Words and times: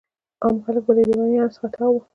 عام 0.43 0.55
خلک 0.65 0.83
به 0.85 0.91
له 0.97 1.03
لیونیانو 1.09 1.53
څخه 1.55 1.67
تاو 1.75 1.91
وو. 1.93 2.01